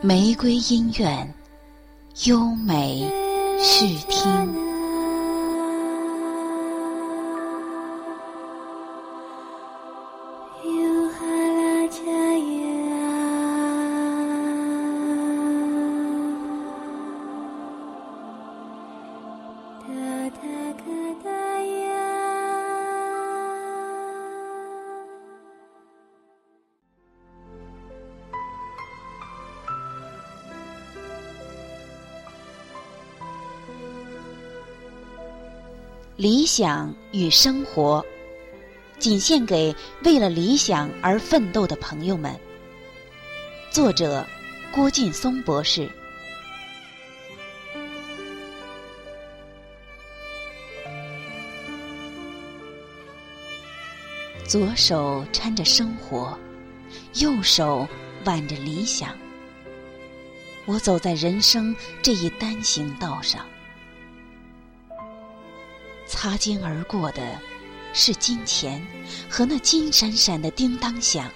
[0.00, 1.34] 玫瑰音乐，
[2.26, 3.10] 优美
[3.58, 4.67] 视听。
[36.18, 38.04] 理想与生活，
[38.98, 42.34] 仅献给为了理想而奋斗的朋友们。
[43.70, 44.26] 作者：
[44.72, 45.88] 郭劲松博士。
[54.44, 56.36] 左手搀着生活，
[57.14, 57.86] 右手
[58.24, 59.16] 挽着理想。
[60.66, 63.46] 我走在人生这一单行道上。
[66.20, 67.22] 擦肩而过的，
[67.94, 68.84] 是金钱
[69.30, 71.26] 和那金闪闪的叮当响；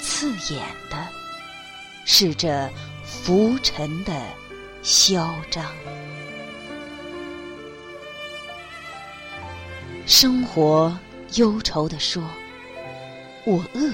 [0.00, 1.08] 刺眼的，
[2.04, 2.70] 是这
[3.04, 4.24] 浮沉的
[4.84, 5.66] 嚣张。
[10.06, 10.96] 生活
[11.34, 12.22] 忧愁地说
[13.44, 13.92] ：“我饿，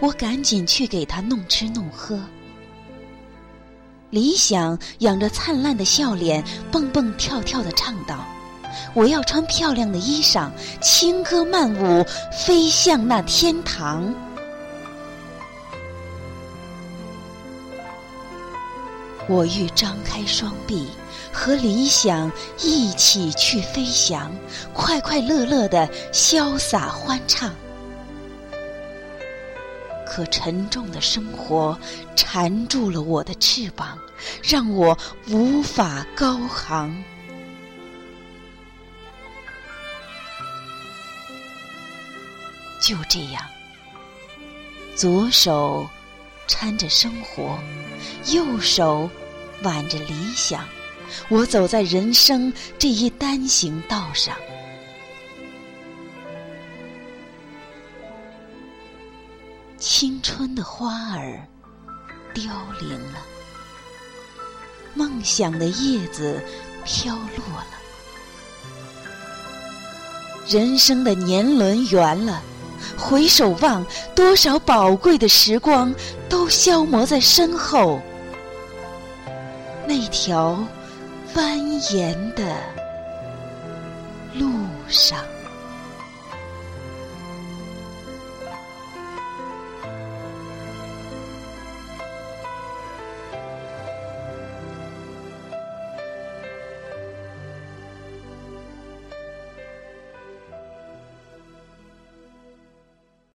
[0.00, 2.18] 我赶紧去给他弄吃弄喝。”
[4.10, 6.42] 理想仰着灿烂的笑脸，
[6.72, 8.24] 蹦蹦跳跳的唱道
[8.94, 14.14] ：“我要穿漂亮的衣裳，轻歌曼舞，飞向那天堂。”
[19.28, 20.88] 我欲张开双臂，
[21.30, 22.32] 和理想
[22.62, 24.32] 一起去飞翔，
[24.72, 27.54] 快快乐乐的潇洒欢畅。
[30.08, 31.78] 可沉重的生活
[32.16, 33.98] 缠住了我的翅膀，
[34.42, 34.96] 让我
[35.28, 36.92] 无法高航。
[42.80, 43.44] 就这样，
[44.96, 45.86] 左手
[46.48, 47.58] 搀着生活，
[48.32, 49.10] 右手
[49.62, 50.66] 挽着理想，
[51.28, 54.34] 我走在人生这一单行道上。
[59.78, 61.40] 青春的花儿
[62.34, 62.42] 凋
[62.80, 63.20] 零了，
[64.92, 66.42] 梦想的叶子
[66.84, 67.78] 飘落了，
[70.48, 72.42] 人生的年轮圆了。
[72.96, 75.94] 回首望，多少宝贵的时光
[76.28, 78.00] 都消磨在身后，
[79.86, 80.58] 那条
[81.34, 82.56] 蜿蜒的
[84.34, 84.50] 路
[84.88, 85.24] 上。